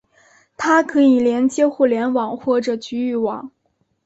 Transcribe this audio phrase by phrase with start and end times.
[0.57, 3.51] 它可以连接互联网或者局域网。